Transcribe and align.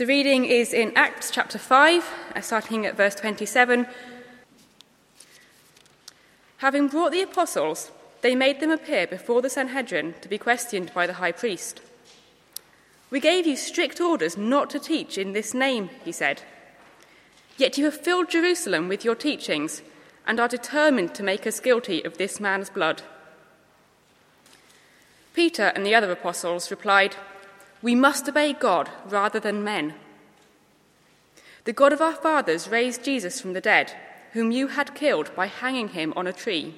The 0.00 0.06
reading 0.06 0.46
is 0.46 0.72
in 0.72 0.94
Acts 0.96 1.30
chapter 1.30 1.58
5, 1.58 2.08
uh, 2.34 2.40
starting 2.40 2.86
at 2.86 2.96
verse 2.96 3.14
27. 3.14 3.86
Having 6.56 6.88
brought 6.88 7.12
the 7.12 7.20
apostles, 7.20 7.90
they 8.22 8.34
made 8.34 8.60
them 8.60 8.70
appear 8.70 9.06
before 9.06 9.42
the 9.42 9.50
Sanhedrin 9.50 10.14
to 10.22 10.28
be 10.30 10.38
questioned 10.38 10.90
by 10.94 11.06
the 11.06 11.12
high 11.20 11.32
priest. 11.32 11.82
We 13.10 13.20
gave 13.20 13.46
you 13.46 13.56
strict 13.56 14.00
orders 14.00 14.38
not 14.38 14.70
to 14.70 14.78
teach 14.78 15.18
in 15.18 15.34
this 15.34 15.52
name, 15.52 15.90
he 16.02 16.12
said. 16.12 16.44
Yet 17.58 17.76
you 17.76 17.84
have 17.84 18.00
filled 18.00 18.30
Jerusalem 18.30 18.88
with 18.88 19.04
your 19.04 19.14
teachings 19.14 19.82
and 20.26 20.40
are 20.40 20.48
determined 20.48 21.14
to 21.16 21.22
make 21.22 21.46
us 21.46 21.60
guilty 21.60 22.02
of 22.04 22.16
this 22.16 22.40
man's 22.40 22.70
blood. 22.70 23.02
Peter 25.34 25.72
and 25.74 25.84
the 25.84 25.94
other 25.94 26.10
apostles 26.10 26.70
replied, 26.70 27.16
We 27.82 27.94
must 27.94 28.28
obey 28.28 28.52
God 28.52 28.90
rather 29.08 29.40
than 29.40 29.64
men. 29.64 29.94
The 31.64 31.72
God 31.72 31.92
of 31.92 32.00
our 32.00 32.14
fathers 32.14 32.68
raised 32.68 33.04
Jesus 33.04 33.40
from 33.40 33.52
the 33.52 33.60
dead, 33.60 33.94
whom 34.32 34.50
you 34.50 34.68
had 34.68 34.94
killed 34.94 35.34
by 35.34 35.46
hanging 35.46 35.88
him 35.88 36.12
on 36.16 36.26
a 36.26 36.32
tree. 36.32 36.74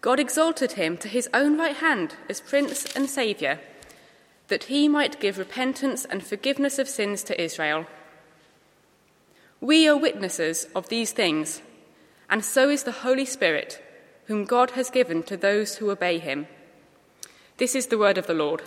God 0.00 0.20
exalted 0.20 0.72
him 0.72 0.96
to 0.98 1.08
his 1.08 1.28
own 1.34 1.58
right 1.58 1.76
hand 1.76 2.14
as 2.28 2.40
Prince 2.40 2.84
and 2.96 3.10
Saviour, 3.10 3.58
that 4.46 4.64
he 4.64 4.88
might 4.88 5.20
give 5.20 5.38
repentance 5.38 6.04
and 6.04 6.22
forgiveness 6.22 6.78
of 6.78 6.88
sins 6.88 7.22
to 7.24 7.40
Israel. 7.40 7.86
We 9.60 9.88
are 9.88 9.96
witnesses 9.96 10.68
of 10.74 10.88
these 10.88 11.12
things, 11.12 11.62
and 12.30 12.44
so 12.44 12.70
is 12.70 12.84
the 12.84 13.02
Holy 13.02 13.24
Spirit, 13.24 13.82
whom 14.26 14.44
God 14.44 14.70
has 14.72 14.88
given 14.90 15.22
to 15.24 15.36
those 15.36 15.76
who 15.76 15.90
obey 15.90 16.18
him. 16.18 16.46
This 17.56 17.74
is 17.74 17.88
the 17.88 17.98
word 17.98 18.18
of 18.18 18.26
the 18.26 18.34
Lord. 18.34 18.62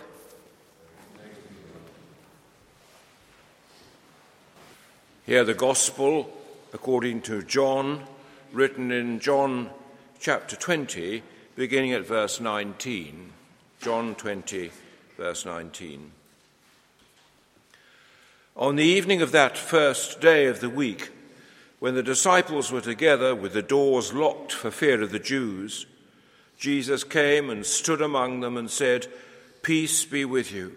Hear 5.32 5.44
the 5.44 5.54
Gospel 5.54 6.30
according 6.74 7.22
to 7.22 7.42
John, 7.42 8.04
written 8.52 8.92
in 8.92 9.18
John 9.18 9.70
chapter 10.20 10.56
20, 10.56 11.22
beginning 11.56 11.92
at 11.92 12.06
verse 12.06 12.38
19. 12.38 13.32
John 13.80 14.14
20, 14.14 14.70
verse 15.16 15.46
19. 15.46 16.10
On 18.58 18.76
the 18.76 18.84
evening 18.84 19.22
of 19.22 19.32
that 19.32 19.56
first 19.56 20.20
day 20.20 20.44
of 20.48 20.60
the 20.60 20.68
week, 20.68 21.08
when 21.78 21.94
the 21.94 22.02
disciples 22.02 22.70
were 22.70 22.82
together 22.82 23.34
with 23.34 23.54
the 23.54 23.62
doors 23.62 24.12
locked 24.12 24.52
for 24.52 24.70
fear 24.70 25.00
of 25.00 25.12
the 25.12 25.18
Jews, 25.18 25.86
Jesus 26.58 27.04
came 27.04 27.48
and 27.48 27.64
stood 27.64 28.02
among 28.02 28.40
them 28.40 28.58
and 28.58 28.70
said, 28.70 29.06
Peace 29.62 30.04
be 30.04 30.26
with 30.26 30.52
you. 30.52 30.76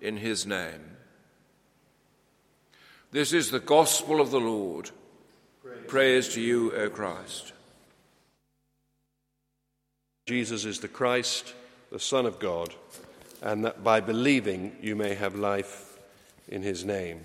in 0.00 0.16
his 0.16 0.46
name. 0.46 0.96
This 3.12 3.32
is 3.32 3.50
the 3.50 3.60
gospel 3.60 4.20
of 4.20 4.30
the 4.30 4.40
Lord. 4.40 4.90
Praise, 5.62 5.84
Praise 5.86 6.28
to 6.34 6.40
you, 6.40 6.72
O 6.72 6.90
Christ. 6.90 7.52
Jesus 10.26 10.64
is 10.64 10.80
the 10.80 10.88
Christ, 10.88 11.54
the 11.92 12.00
Son 12.00 12.26
of 12.26 12.38
God, 12.38 12.74
and 13.42 13.64
that 13.64 13.84
by 13.84 14.00
believing 14.00 14.76
you 14.82 14.96
may 14.96 15.14
have 15.14 15.36
life 15.36 15.98
in 16.48 16.62
his 16.62 16.84
name. 16.84 17.20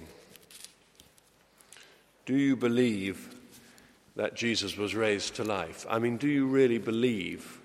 Do 2.26 2.36
you 2.36 2.56
believe 2.56 3.36
that 4.16 4.36
Jesus 4.36 4.78
was 4.78 4.94
raised 4.94 5.36
to 5.36 5.44
life? 5.44 5.86
I 5.90 6.00
mean, 6.00 6.18
do 6.18 6.28
you 6.28 6.46
really 6.46 6.78
believe 6.78 7.60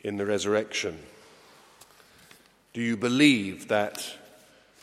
in 0.00 0.18
the 0.18 0.26
resurrection? 0.26 0.98
Do 2.74 2.82
you 2.82 2.96
believe 2.96 3.68
that 3.68 4.06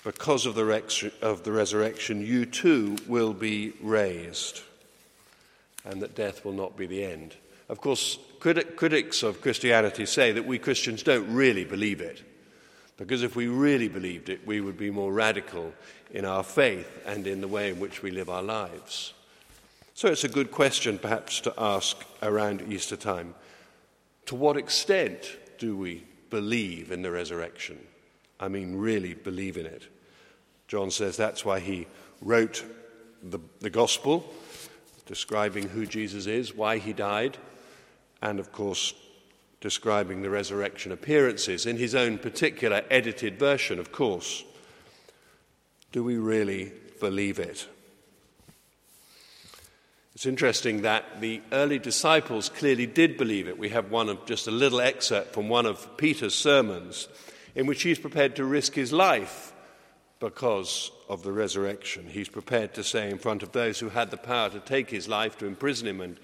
because 0.03 0.46
of 0.46 0.56
the, 0.56 0.66
rex- 0.66 1.03
of 1.22 1.44
the 1.44 1.52
resurrection, 1.52 2.25
you 2.25 2.46
too 2.46 2.97
will 3.08 3.34
be 3.34 3.74
raised 3.81 4.62
and 5.86 6.02
that 6.02 6.16
death 6.16 6.44
will 6.44 6.53
not 6.53 6.78
be 6.78 6.86
the 6.86 7.03
end? 7.03 7.36
Of 7.69 7.81
course, 7.81 8.18
criti- 8.40 8.75
critics 8.75 9.24
of 9.24 9.42
Christianity 9.42 10.06
say 10.06 10.31
that 10.34 10.46
we 10.46 10.59
Christians 10.59 11.03
don't 11.03 11.34
really 11.34 11.63
believe 11.63 12.02
it. 12.02 12.22
Because 12.97 13.24
if 13.24 13.36
we 13.36 13.47
really 13.47 13.88
believed 13.88 14.30
it, 14.30 14.46
we 14.46 14.62
would 14.62 14.78
be 14.78 14.92
more 14.92 15.12
radical 15.12 15.74
in 16.12 16.25
our 16.25 16.44
faith 16.44 17.01
and 17.06 17.25
in 17.25 17.42
the 17.42 17.48
way 17.48 17.69
in 17.69 17.80
which 17.80 18.04
we 18.04 18.12
live 18.12 18.30
our 18.30 18.44
lives. 18.44 19.13
So 19.95 20.10
it's 20.10 20.24
a 20.24 20.30
good 20.30 20.51
question, 20.51 21.00
perhaps, 21.00 21.39
to 21.42 21.54
ask 21.57 21.98
around 22.22 22.62
Easter 22.72 22.95
time. 22.95 23.33
To 24.27 24.36
what 24.36 24.57
extent 24.57 25.38
do 25.57 25.75
we 25.75 26.04
believe 26.30 26.92
in 26.92 27.01
the 27.01 27.12
resurrection? 27.12 27.80
I 28.39 28.48
mean, 28.48 28.75
really 28.75 29.13
believe 29.13 29.57
in 29.57 29.66
it. 29.66 29.88
John 30.74 30.90
says 30.90 31.16
that's 31.16 31.46
why 31.46 31.60
he 31.60 31.86
wrote 32.20 32.66
the, 33.22 33.38
the 33.60 33.70
gospel, 33.70 34.28
describing 35.06 35.70
who 35.70 35.86
Jesus 35.86 36.25
is, 36.25 36.56
why 36.56 36.80
he 36.80 36.94
died, 36.94 37.38
and 38.24 38.40
of 38.40 38.52
course, 38.52 38.96
describing 39.62 40.24
the 40.24 40.31
resurrection 40.31 40.92
appearances 40.92 41.68
in 41.68 41.78
his 41.78 41.94
own 41.94 42.18
particular 42.18 42.81
edited 42.90 43.38
version, 43.38 43.78
of 43.78 43.92
course. 43.92 44.44
Do 45.92 46.04
we 46.04 46.18
really 46.18 46.72
believe 47.00 47.38
it? 47.38 47.68
It's 50.16 50.25
interesting 50.25 50.81
that 50.81 51.22
the 51.22 51.44
early 51.52 51.78
disciples 51.78 52.50
clearly 52.50 52.88
did 52.88 53.16
believe 53.16 53.48
it. 53.48 53.60
We 53.60 53.70
have 53.70 53.92
one 53.92 54.10
of 54.10 54.25
just 54.25 54.48
a 54.48 54.52
little 54.52 54.81
excerpt 54.81 55.36
from 55.36 55.50
one 55.50 55.68
of 55.68 55.98
Peter's 55.98 56.34
sermons 56.34 57.08
in 57.54 57.68
which 57.68 57.84
he's 57.84 58.00
prepared 58.00 58.36
to 58.38 58.44
risk 58.44 58.74
his 58.74 58.92
life 58.92 59.52
because 60.24 60.90
of 61.10 61.22
the 61.22 61.34
resurrection. 61.34 62.08
He's 62.08 62.30
prepared 62.30 62.74
to 62.75 62.84
say 62.84 63.10
in 63.10 63.18
front 63.18 63.44
of 63.44 63.52
those 63.52 63.78
who 63.78 63.90
had 63.90 64.10
the 64.10 64.16
power 64.16 64.50
to 64.52 64.62
take 64.62 64.90
his 64.90 65.10
life, 65.10 65.38
to 65.40 65.46
imprison 65.46 65.86
him 65.86 66.00
and, 66.00 66.18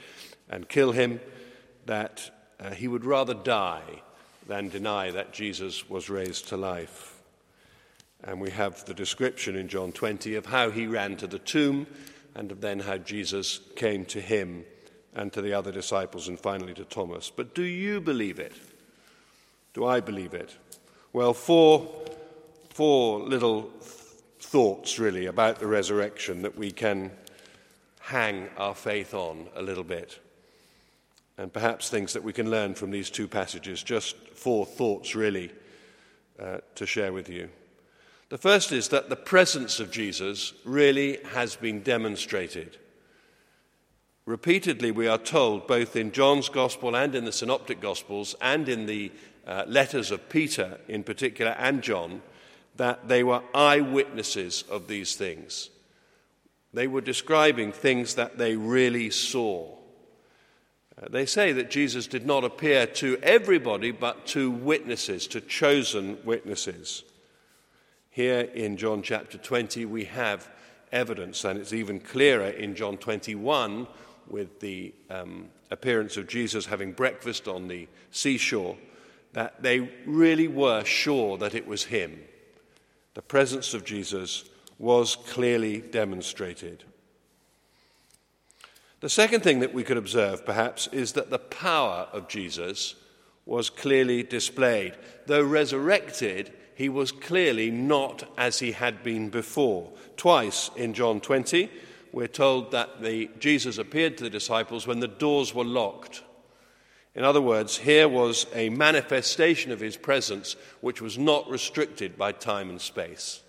and 0.50 0.69
kill 0.69 0.94
him, 0.94 1.19
that 1.86 2.31
uh, 2.62 2.69
he 2.69 2.88
would 2.88 3.04
rather 3.04 3.34
die 3.34 4.01
than 4.48 4.69
deny 4.69 5.12
that 5.12 5.34
Jesus 5.34 5.90
was 5.90 6.10
raised 6.10 6.48
to 6.48 6.56
life. 6.56 7.19
And 8.24 8.40
we 8.40 8.51
have 8.51 8.86
the 8.86 8.94
description 8.94 9.57
in 9.57 9.68
John 9.68 9.92
20 9.92 10.36
of 10.36 10.46
how 10.46 10.72
he 10.72 10.88
ran 10.88 11.18
to 11.18 11.28
the 11.28 11.38
tomb 11.38 11.86
and 12.36 12.54
of 12.54 12.62
then 12.62 12.80
how 12.80 13.00
Jesus 13.00 13.60
came 13.75 14.06
to 14.06 14.22
him 14.22 14.63
and 15.13 15.34
to 15.34 15.42
the 15.42 15.51
other 15.51 15.74
disciples 15.74 16.30
and 16.30 16.40
finally 16.40 16.74
to 16.75 16.86
Thomas. 16.86 17.30
But 17.30 17.54
do 17.54 17.63
you 17.63 18.00
believe 18.00 18.40
it? 18.40 18.54
Do 19.74 19.86
I 19.86 20.00
believe 20.00 20.34
it? 20.34 20.56
Well, 21.12 21.34
four, 21.34 22.06
four 22.79 23.19
little 23.19 23.63
thoughts 24.39 24.99
really 24.99 25.25
about 25.25 25.59
the 25.59 25.67
resurrection 25.67 26.43
that 26.43 26.57
we 26.57 26.71
can 26.71 27.11
hang 27.99 28.47
our 28.55 28.73
faith 28.73 29.13
on 29.13 29.49
a 29.57 29.61
little 29.61 29.83
bit. 29.83 30.17
And 31.37 31.51
perhaps 31.51 31.89
things 31.89 32.13
that 32.13 32.23
we 32.23 32.31
can 32.31 32.49
learn 32.49 32.75
from 32.75 32.89
these 32.89 33.09
two 33.09 33.27
passages. 33.27 33.83
Just 33.83 34.15
four 34.29 34.65
thoughts 34.65 35.13
really 35.13 35.51
uh, 36.41 36.59
to 36.75 36.85
share 36.85 37.11
with 37.11 37.27
you. 37.27 37.49
The 38.29 38.37
first 38.37 38.71
is 38.71 38.87
that 38.87 39.09
the 39.09 39.17
presence 39.17 39.81
of 39.81 39.91
Jesus 39.91 40.53
really 40.63 41.19
has 41.33 41.57
been 41.57 41.81
demonstrated. 41.81 42.77
Repeatedly, 44.25 44.91
we 44.91 45.05
are 45.09 45.17
told, 45.17 45.67
both 45.67 45.97
in 45.97 46.13
John's 46.13 46.47
Gospel 46.47 46.95
and 46.95 47.13
in 47.13 47.25
the 47.25 47.33
Synoptic 47.33 47.81
Gospels, 47.81 48.37
and 48.39 48.69
in 48.69 48.85
the 48.85 49.11
uh, 49.45 49.65
letters 49.67 50.11
of 50.11 50.29
Peter 50.29 50.79
in 50.87 51.03
particular 51.03 51.51
and 51.59 51.81
John, 51.81 52.21
that 52.79 53.09
they 53.09 53.23
were 53.23 53.43
eyewitnesses 53.53 54.63
of 54.69 54.87
these 54.87 55.15
things. 55.15 55.69
They 56.73 56.87
were 56.87 57.01
describing 57.01 57.73
things 57.73 58.15
that 58.15 58.37
they 58.37 58.55
really 58.55 59.09
saw. 59.09 59.75
Uh, 60.97 61.09
they 61.09 61.25
say 61.25 61.51
that 61.51 61.69
Jesus 61.69 62.07
did 62.07 62.25
not 62.25 62.45
appear 62.45 62.87
to 62.87 63.17
everybody, 63.21 63.91
but 63.91 64.25
to 64.27 64.49
witnesses, 64.49 65.27
to 65.27 65.41
chosen 65.41 66.19
witnesses. 66.23 67.03
Here 68.11 68.39
in 68.39 68.77
John 68.77 69.01
chapter 69.01 69.37
20, 69.37 69.83
we 69.85 70.05
have 70.05 70.49
evidence, 70.93 71.43
and 71.43 71.59
it's 71.59 71.73
even 71.73 71.99
clearer 71.99 72.47
in 72.47 72.75
John 72.75 72.95
21 72.95 73.87
with 74.29 74.61
the 74.61 74.93
um, 75.09 75.49
appearance 75.69 76.15
of 76.15 76.29
Jesus 76.29 76.65
having 76.65 76.93
breakfast 76.93 77.49
on 77.49 77.67
the 77.67 77.89
seashore, 78.11 78.77
that 79.33 79.61
they 79.61 79.79
really 80.05 80.47
were 80.47 80.85
sure 80.85 81.37
that 81.39 81.55
it 81.55 81.67
was 81.67 81.83
him. 81.83 82.21
The 83.13 83.21
presence 83.21 83.73
of 83.73 83.85
Jesus 83.85 84.45
was 84.77 85.15
clearly 85.15 85.79
demonstrated. 85.79 86.83
The 89.01 89.09
second 89.09 89.41
thing 89.41 89.59
that 89.59 89.73
we 89.73 89.83
could 89.83 89.97
observe, 89.97 90.45
perhaps, 90.45 90.88
is 90.88 91.13
that 91.13 91.29
the 91.29 91.39
power 91.39 92.07
of 92.11 92.27
Jesus 92.27 92.95
was 93.45 93.69
clearly 93.69 94.23
displayed. 94.23 94.95
Though 95.25 95.44
resurrected, 95.44 96.51
he 96.75 96.89
was 96.89 97.11
clearly 97.11 97.71
not 97.71 98.23
as 98.38 98.59
he 98.59 98.73
had 98.73 99.03
been 99.03 99.29
before. 99.29 99.91
Twice 100.17 100.69
in 100.75 100.94
John 100.94 101.19
20, 101.19 101.69
we're 102.12 102.27
told 102.27 102.71
that 102.71 103.01
the, 103.01 103.29
Jesus 103.39 103.77
appeared 103.77 104.17
to 104.17 104.23
the 104.23 104.29
disciples 104.29 104.85
when 104.85 105.00
the 105.00 105.07
doors 105.07 105.53
were 105.53 105.65
locked. 105.65 106.23
In 107.15 107.23
other 107.23 107.41
words, 107.41 107.77
here 107.77 108.07
was 108.07 108.45
a 108.53 108.69
manifestation 108.69 109.71
of 109.71 109.79
his 109.79 109.97
presence 109.97 110.56
which 110.81 111.01
was 111.01 111.17
not 111.17 111.50
restricted 111.50 112.17
by 112.17 112.31
time 112.31 112.69
and 112.69 112.79
space. 112.79 113.41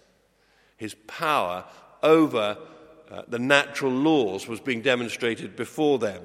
His 0.77 0.95
power 1.07 1.65
over 2.03 2.57
uh, 3.11 3.23
the 3.29 3.39
natural 3.39 3.93
laws 3.93 4.47
was 4.47 4.61
being 4.61 4.83
demonstrated 4.83 5.57
before 5.57 5.99
them. 5.99 6.23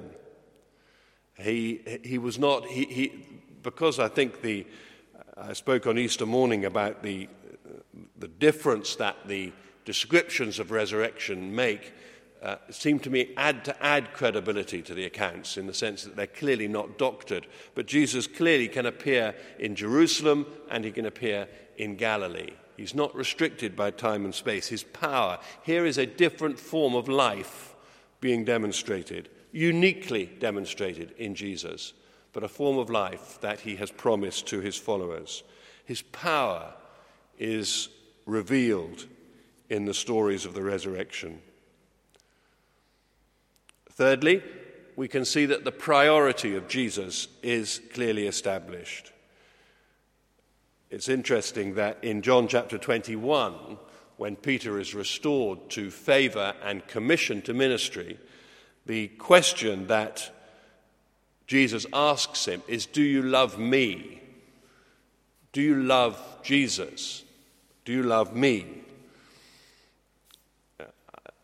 He, 1.38 1.80
he 2.04 2.16
was 2.16 2.38
not, 2.38 2.64
he, 2.66 2.84
he, 2.84 3.12
because 3.62 3.98
I 3.98 4.08
think 4.08 4.40
the, 4.40 4.66
I 5.36 5.52
spoke 5.52 5.86
on 5.86 5.98
Easter 5.98 6.24
morning 6.24 6.64
about 6.64 7.02
the, 7.02 7.28
the 8.16 8.28
difference 8.28 8.96
that 8.96 9.16
the 9.26 9.52
descriptions 9.84 10.58
of 10.58 10.70
resurrection 10.70 11.54
make. 11.54 11.92
Uh, 12.42 12.56
seem 12.70 12.98
to 13.00 13.10
me 13.10 13.30
add 13.36 13.64
to 13.64 13.82
add 13.82 14.12
credibility 14.12 14.82
to 14.82 14.94
the 14.94 15.04
accounts 15.04 15.56
in 15.56 15.66
the 15.66 15.74
sense 15.74 16.04
that 16.04 16.16
they're 16.16 16.26
clearly 16.26 16.68
not 16.68 16.98
doctored. 16.98 17.46
But 17.74 17.86
Jesus 17.86 18.26
clearly 18.26 18.68
can 18.68 18.86
appear 18.86 19.34
in 19.58 19.74
Jerusalem 19.74 20.46
and 20.70 20.84
he 20.84 20.92
can 20.92 21.06
appear 21.06 21.48
in 21.76 21.96
Galilee. 21.96 22.52
He's 22.76 22.94
not 22.94 23.14
restricted 23.14 23.74
by 23.74 23.90
time 23.90 24.24
and 24.24 24.34
space. 24.34 24.68
His 24.68 24.82
power. 24.82 25.38
Here 25.62 25.86
is 25.86 25.98
a 25.98 26.06
different 26.06 26.58
form 26.58 26.94
of 26.94 27.08
life 27.08 27.74
being 28.20 28.44
demonstrated, 28.44 29.30
uniquely 29.50 30.26
demonstrated 30.26 31.12
in 31.18 31.34
Jesus 31.34 31.94
but 32.36 32.44
a 32.44 32.48
form 32.48 32.76
of 32.76 32.90
life 32.90 33.38
that 33.40 33.60
he 33.60 33.76
has 33.76 33.90
promised 33.90 34.46
to 34.46 34.60
his 34.60 34.76
followers. 34.76 35.42
His 35.86 36.02
power 36.02 36.74
is 37.38 37.88
revealed 38.26 39.06
in 39.70 39.86
the 39.86 39.94
stories 39.94 40.44
of 40.44 40.52
the 40.52 40.60
resurrection. 40.60 41.40
Thirdly, 43.96 44.42
we 44.94 45.08
can 45.08 45.24
see 45.24 45.46
that 45.46 45.64
the 45.64 45.72
priority 45.72 46.54
of 46.54 46.68
Jesus 46.68 47.28
is 47.42 47.80
clearly 47.94 48.26
established. 48.26 49.10
It's 50.90 51.08
interesting 51.08 51.74
that 51.74 51.98
in 52.02 52.20
John 52.20 52.46
chapter 52.46 52.76
21, 52.76 53.78
when 54.18 54.36
Peter 54.36 54.78
is 54.78 54.94
restored 54.94 55.70
to 55.70 55.90
favor 55.90 56.54
and 56.62 56.86
commission 56.86 57.40
to 57.42 57.54
ministry, 57.54 58.18
the 58.84 59.08
question 59.08 59.86
that 59.86 60.30
Jesus 61.46 61.86
asks 61.92 62.46
him 62.46 62.62
is 62.68 62.84
Do 62.84 63.02
you 63.02 63.22
love 63.22 63.58
me? 63.58 64.20
Do 65.52 65.62
you 65.62 65.82
love 65.82 66.20
Jesus? 66.42 67.24
Do 67.86 67.92
you 67.92 68.02
love 68.02 68.36
me? 68.36 68.82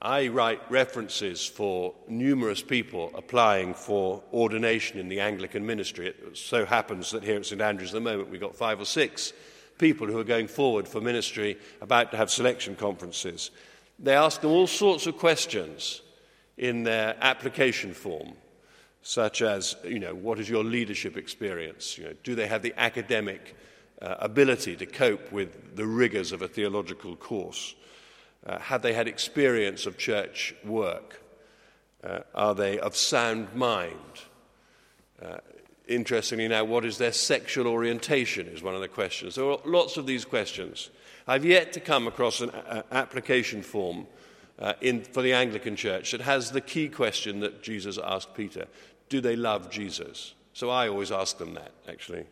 I 0.04 0.26
write 0.26 0.60
references 0.69 1.46
for 1.46 1.94
numerous 2.08 2.60
people 2.60 3.12
applying 3.14 3.72
for 3.72 4.20
ordination 4.32 4.99
in 4.99 5.08
the 5.08 5.20
Anglican 5.20 5.64
ministry. 5.64 6.08
It 6.08 6.37
so 6.37 6.64
happens 6.64 7.12
that 7.12 7.22
here 7.22 7.37
at 7.37 7.46
St 7.46 7.60
Andrews 7.60 7.90
at 7.90 7.94
the 7.94 8.10
moment 8.10 8.28
we've 8.28 8.40
got 8.40 8.56
five 8.56 8.81
or 8.81 8.84
six 8.84 9.32
people 9.78 10.08
who 10.08 10.19
are 10.19 10.25
going 10.25 10.49
forward 10.49 10.88
for 10.88 11.00
ministry, 11.00 11.56
about 11.81 12.10
to 12.10 12.16
have 12.16 12.32
selection 12.32 12.75
conferences. 12.75 13.52
They 14.00 14.16
ask 14.16 14.40
them 14.40 14.50
all 14.50 14.66
sorts 14.66 15.06
of 15.06 15.19
questions 15.19 16.03
in 16.58 16.82
their 16.82 17.17
application 17.20 17.94
form 17.94 18.32
such 19.03 19.41
as, 19.41 19.76
you 19.84 20.00
know, 20.00 20.17
what 20.17 20.41
is 20.41 20.48
your 20.48 20.65
leadership 20.65 21.17
experience? 21.17 21.96
You 21.96 22.06
know, 22.06 22.15
do 22.24 22.34
they 22.34 22.48
have 22.48 22.62
the 22.62 22.74
academic 22.76 23.55
uh, 24.00 24.17
ability 24.19 24.74
to 24.76 24.86
cope 24.86 25.31
with 25.31 25.76
the 25.76 25.86
rigors 25.86 26.32
of 26.32 26.43
a 26.43 26.48
theological 26.48 27.15
course? 27.15 27.76
Uh, 28.46 28.58
have 28.58 28.82
they 28.82 28.93
had 28.93 29.08
experience 29.08 29.87
of 29.87 29.96
church 29.99 30.55
work? 30.65 31.22
Uh, 32.03 32.20
are 32.34 32.55
they 32.55 32.79
of 32.79 32.96
sound 32.96 33.55
mind? 33.55 33.96
Uh, 35.22 35.37
interestingly, 35.87 36.49
now, 36.49 36.65
what 36.65 36.84
is 36.84 36.99
their 36.99 37.13
sexual 37.13 37.67
orientation 37.67 38.46
is 38.49 38.63
one 38.63 38.75
of 38.75 38.81
the 38.81 38.89
questions. 38.89 39.37
There 39.37 39.49
are 39.49 39.58
lots 39.65 39.96
of 39.96 40.06
these 40.06 40.25
questions. 40.25 40.91
I've 41.27 41.44
yet 41.44 41.72
to 41.75 41.81
come 41.81 42.08
across 42.08 42.41
an 42.41 42.51
a- 42.51 42.84
application 42.91 43.63
form 43.63 44.06
uh, 44.58 44.75
in, 44.81 45.03
for 45.03 45.22
the 45.22 45.32
Anglican 45.32 45.77
Church 45.77 46.11
that 46.13 46.20
has 46.20 46.51
the 46.51 46.61
key 46.61 46.89
question 46.89 47.41
that 47.41 47.63
Jesus 47.63 47.99
asked 47.99 48.34
Peter 48.34 48.67
do 49.08 49.20
they 49.20 49.37
love 49.37 49.70
Jesus? 49.70 50.32
So 50.55 50.70
I 50.70 50.89
always 50.89 51.13
ask 51.13 51.37
them 51.37 51.53
that, 51.53 51.72
actually. 51.87 52.25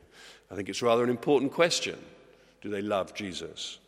I 0.51 0.55
think 0.55 0.71
it's 0.71 0.81
rather 0.81 1.05
an 1.05 1.11
important 1.11 1.53
question. 1.53 1.99
Do 2.63 2.71
they 2.71 2.81
love 2.81 3.13
Jesus? 3.13 3.79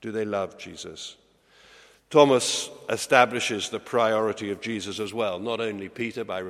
Do 0.00 0.10
they 0.10 0.24
love 0.24 0.56
Jesus? 0.56 1.16
Thomas 2.10 2.68
establishes 2.88 3.68
the 3.68 3.78
priority 3.78 4.50
of 4.50 4.60
Jesus 4.60 4.98
as 4.98 5.14
well, 5.14 5.38
not 5.38 5.60
only 5.60 5.88
Peter 5.88 6.24
by, 6.24 6.42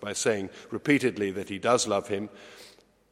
by 0.00 0.12
saying 0.12 0.50
repeatedly 0.70 1.32
that 1.32 1.48
he 1.48 1.58
does 1.58 1.88
love 1.88 2.06
him, 2.06 2.30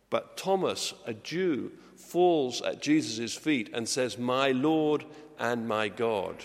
but 0.08 0.36
Thomas, 0.36 0.94
a 1.06 1.14
Jew, 1.14 1.72
falls 1.96 2.62
at 2.62 2.82
Jesus' 2.82 3.34
feet 3.34 3.70
and 3.72 3.88
says, 3.88 4.16
My 4.16 4.52
Lord 4.52 5.04
and 5.38 5.66
my 5.66 5.88
God. 5.88 6.36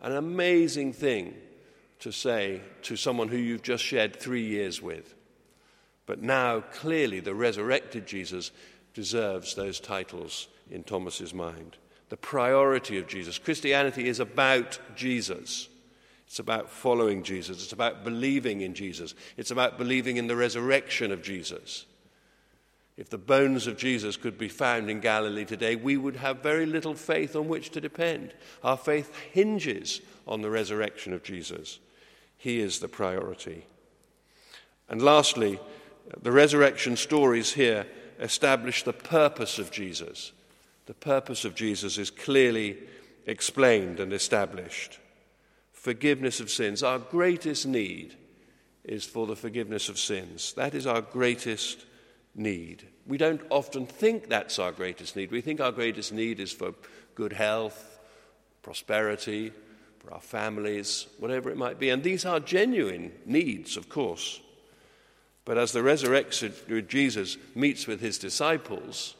An 0.00 0.12
amazing 0.12 0.92
thing 0.92 1.34
to 2.00 2.12
say 2.12 2.60
to 2.82 2.96
someone 2.96 3.28
who 3.28 3.36
you've 3.36 3.62
just 3.62 3.82
shared 3.82 4.16
three 4.16 4.44
years 4.44 4.82
with. 4.82 5.14
But 6.04 6.22
now, 6.22 6.60
clearly, 6.60 7.20
the 7.20 7.34
resurrected 7.34 8.06
Jesus 8.06 8.50
deserves 8.92 9.54
those 9.54 9.80
titles 9.80 10.48
in 10.70 10.82
Thomas's 10.84 11.32
mind. 11.32 11.76
The 12.08 12.16
priority 12.16 12.98
of 12.98 13.06
Jesus. 13.06 13.38
Christianity 13.38 14.08
is 14.08 14.20
about 14.20 14.78
Jesus. 14.96 15.68
It's 16.26 16.38
about 16.38 16.70
following 16.70 17.22
Jesus. 17.22 17.62
It's 17.62 17.72
about 17.72 18.04
believing 18.04 18.60
in 18.60 18.74
Jesus. 18.74 19.14
It's 19.36 19.50
about 19.50 19.78
believing 19.78 20.16
in 20.16 20.26
the 20.26 20.36
resurrection 20.36 21.12
of 21.12 21.22
Jesus. 21.22 21.86
if 22.98 23.08
the 23.08 23.16
bones 23.16 23.68
of 23.68 23.76
Jesus 23.76 24.16
could 24.16 24.36
be 24.36 24.48
found 24.48 24.90
in 24.90 24.98
Galilee 24.98 25.44
today, 25.44 25.76
we 25.76 25.96
would 25.96 26.16
have 26.16 26.42
very 26.42 26.66
little 26.66 26.94
faith 26.94 27.36
on 27.36 27.46
which 27.46 27.70
to 27.70 27.80
depend. 27.80 28.34
Our 28.64 28.76
faith 28.76 29.14
hinges 29.32 30.00
on 30.26 30.42
the 30.42 30.50
resurrection 30.50 31.12
of 31.12 31.22
Jesus. 31.22 31.78
He 32.36 32.58
is 32.58 32.80
the 32.80 32.88
priority. 32.88 33.66
And 34.88 35.00
lastly, 35.00 35.60
the 36.20 36.32
resurrection 36.32 36.96
stories 36.96 37.52
here 37.52 37.86
establish 38.18 38.82
the 38.82 38.92
purpose 38.92 39.60
of 39.60 39.70
Jesus. 39.70 40.32
The 40.88 40.94
purpose 40.94 41.44
of 41.44 41.54
Jesus 41.54 41.98
is 41.98 42.08
clearly 42.08 42.78
explained 43.26 44.00
and 44.00 44.10
established. 44.10 44.98
Forgiveness 45.70 46.40
of 46.40 46.48
sins. 46.48 46.82
Our 46.82 46.98
greatest 46.98 47.66
need 47.66 48.16
is 48.84 49.04
for 49.04 49.26
the 49.26 49.36
forgiveness 49.36 49.90
of 49.90 49.98
sins. 49.98 50.54
That 50.54 50.74
is 50.74 50.86
our 50.86 51.02
greatest 51.02 51.84
need. 52.34 52.86
We 53.06 53.18
don't 53.18 53.42
often 53.50 53.84
think 53.84 54.30
that's 54.30 54.58
our 54.58 54.72
greatest 54.72 55.14
need. 55.14 55.30
We 55.30 55.42
think 55.42 55.60
our 55.60 55.72
greatest 55.72 56.10
need 56.10 56.40
is 56.40 56.52
for 56.52 56.72
good 57.14 57.34
health, 57.34 58.00
prosperity, 58.62 59.52
for 59.98 60.14
our 60.14 60.22
families, 60.22 61.06
whatever 61.18 61.50
it 61.50 61.58
might 61.58 61.78
be. 61.78 61.90
And 61.90 62.02
these 62.02 62.24
are 62.24 62.40
genuine 62.40 63.12
needs, 63.26 63.76
of 63.76 63.90
course. 63.90 64.40
But 65.44 65.58
as 65.58 65.72
the 65.72 65.82
resurrected 65.82 66.88
Jesus 66.88 67.36
meets 67.54 67.86
with 67.86 68.00
his 68.00 68.16
disciples 68.16 69.16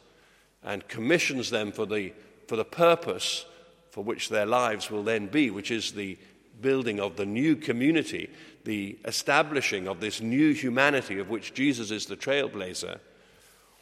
and 0.63 0.87
commissions 0.87 1.49
them 1.49 1.71
for 1.71 1.85
the, 1.85 2.13
for 2.47 2.55
the 2.55 2.65
purpose 2.65 3.45
for 3.91 4.03
which 4.03 4.29
their 4.29 4.45
lives 4.45 4.91
will 4.91 5.03
then 5.03 5.27
be, 5.27 5.49
which 5.49 5.71
is 5.71 5.91
the 5.91 6.17
building 6.61 6.99
of 6.99 7.15
the 7.15 7.25
new 7.25 7.55
community, 7.55 8.29
the 8.65 8.97
establishing 9.05 9.87
of 9.87 9.99
this 9.99 10.21
new 10.21 10.53
humanity 10.53 11.19
of 11.19 11.29
which 11.29 11.53
Jesus 11.53 11.91
is 11.91 12.05
the 12.05 12.17
trailblazer, 12.17 12.99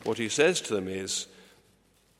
what 0.04 0.18
he 0.18 0.30
says 0.30 0.62
to 0.62 0.76
them 0.76 0.88
is 0.88 1.28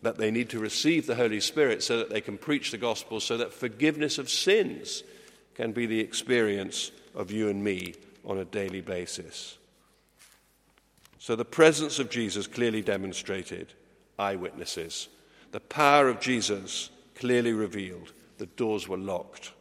that 0.02 0.18
they 0.18 0.32
need 0.32 0.50
to 0.50 0.60
receive 0.60 1.06
the 1.06 1.16
Holy 1.16 1.40
Spirit 1.40 1.84
so 1.84 1.98
that 1.98 2.10
they 2.10 2.22
can 2.22 2.38
preach 2.38 2.72
the 2.72 2.78
gospel, 2.78 3.20
so 3.20 3.38
that 3.38 3.54
forgiveness 3.54 4.18
of 4.18 4.30
sins 4.30 5.04
can 5.56 5.72
be 5.72 5.86
the 5.86 6.00
experience 6.00 6.92
of 7.16 7.32
you 7.32 7.50
and 7.50 7.64
me 7.64 7.96
on 8.26 8.38
a 8.38 8.46
daily 8.46 8.82
basis. 8.82 9.58
So 11.20 11.36
the 11.36 11.46
presence 11.46 12.00
of 12.00 12.10
Jesus 12.10 12.46
clearly 12.46 12.82
demonstrated, 12.82 13.74
eyewitnesses. 14.20 15.10
The 15.52 15.60
power 15.60 16.08
of 16.10 16.20
Jesus 16.20 16.90
clearly 17.16 17.54
revealed, 17.54 18.14
the 18.38 18.46
doors 18.46 18.88
were 18.88 18.98
locked. 18.98 19.54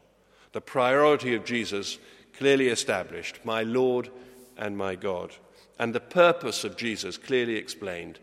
The 0.53 0.61
priority 0.61 1.35
of 1.35 1.45
Jesus 1.45 1.99
clearly 2.37 2.69
established, 2.69 3.41
my 3.45 3.63
Lord 3.63 4.11
and 4.57 4.77
my 4.77 4.95
God. 4.95 5.33
And 5.79 5.95
the 5.95 6.01
purpose 6.01 6.65
of 6.65 6.77
Jesus 6.77 7.19
clearly 7.19 7.57
explained, 7.57 8.19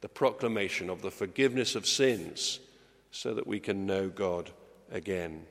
the 0.00 0.08
proclamation 0.08 0.90
of 0.90 1.02
the 1.02 1.10
forgiveness 1.10 1.74
of 1.74 1.86
sins 1.86 2.60
so 3.10 3.34
that 3.34 3.46
we 3.46 3.58
can 3.58 3.86
know 3.86 4.08
God 4.08 4.50
again. 4.90 5.46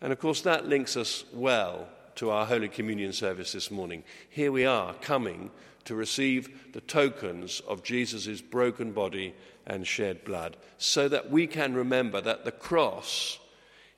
And 0.00 0.12
of 0.12 0.20
course, 0.20 0.42
that 0.42 0.66
links 0.66 0.96
us 0.96 1.24
well 1.32 1.88
to 2.16 2.30
our 2.30 2.46
Holy 2.46 2.68
Communion 2.68 3.12
service 3.12 3.52
this 3.52 3.70
morning. 3.70 4.02
Here 4.28 4.50
we 4.50 4.64
are 4.64 4.94
coming 4.94 5.50
to 5.84 5.94
receive 5.94 6.72
the 6.72 6.80
tokens 6.80 7.60
of 7.68 7.82
Jesus' 7.82 8.40
broken 8.40 8.92
body 8.92 9.34
and 9.66 9.86
shed 9.86 10.24
blood, 10.24 10.56
so 10.78 11.08
that 11.08 11.30
we 11.30 11.46
can 11.46 11.74
remember 11.74 12.20
that 12.20 12.44
the 12.44 12.52
cross 12.52 13.38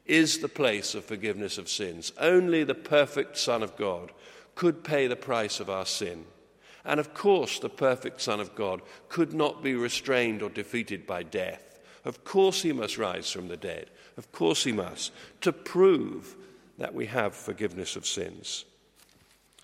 is 0.04 0.38
the 0.38 0.48
place 0.48 0.94
of 0.94 1.04
forgiveness 1.04 1.58
of 1.58 1.68
sins. 1.68 2.12
Only 2.18 2.64
the 2.64 2.74
perfect 2.74 3.36
Son 3.36 3.62
of 3.62 3.76
God 3.76 4.12
could 4.54 4.82
pay 4.82 5.06
the 5.06 5.16
price 5.16 5.60
of 5.60 5.70
our 5.70 5.86
sin. 5.86 6.24
And 6.84 6.98
of 6.98 7.14
course, 7.14 7.58
the 7.58 7.68
perfect 7.68 8.20
Son 8.20 8.40
of 8.40 8.54
God 8.54 8.80
could 9.08 9.34
not 9.34 9.62
be 9.62 9.74
restrained 9.74 10.42
or 10.42 10.48
defeated 10.48 11.06
by 11.06 11.22
death. 11.22 11.78
Of 12.04 12.24
course, 12.24 12.62
he 12.62 12.72
must 12.72 12.98
rise 12.98 13.30
from 13.30 13.48
the 13.48 13.56
dead. 13.56 13.90
Of 14.16 14.32
course, 14.32 14.64
he 14.64 14.72
must, 14.72 15.12
to 15.42 15.52
prove 15.52 16.34
that 16.78 16.94
we 16.94 17.06
have 17.06 17.34
forgiveness 17.34 17.96
of 17.96 18.06
sins. 18.06 18.64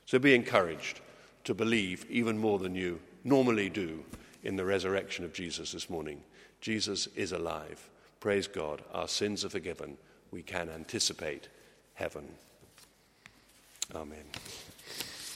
So 0.06 0.18
be 0.18 0.34
encouraged 0.34 1.00
to 1.44 1.54
believe 1.54 2.04
even 2.10 2.38
more 2.38 2.58
than 2.58 2.74
you 2.74 3.00
normally 3.22 3.70
do 3.70 4.04
in 4.42 4.56
the 4.56 4.64
resurrection 4.64 5.24
of 5.24 5.32
Jesus 5.32 5.72
this 5.72 5.88
morning. 5.88 6.22
Jesus 6.60 7.06
is 7.16 7.32
alive. 7.32 7.88
Praise 8.20 8.46
God. 8.46 8.82
Our 8.92 9.08
sins 9.08 9.44
are 9.44 9.50
forgiven. 9.50 9.96
We 10.30 10.42
can 10.42 10.68
anticipate 10.68 11.48
heaven. 11.94 12.26
Amen. 13.94 14.24